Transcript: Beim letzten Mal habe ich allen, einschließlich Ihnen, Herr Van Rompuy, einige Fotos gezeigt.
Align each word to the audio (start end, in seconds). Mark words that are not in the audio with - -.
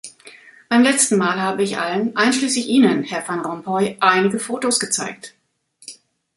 Beim 0.67 0.81
letzten 0.81 1.17
Mal 1.19 1.39
habe 1.39 1.61
ich 1.61 1.77
allen, 1.77 2.15
einschließlich 2.17 2.65
Ihnen, 2.65 3.03
Herr 3.03 3.27
Van 3.27 3.41
Rompuy, 3.41 3.97
einige 3.99 4.39
Fotos 4.39 4.79
gezeigt. 4.79 5.35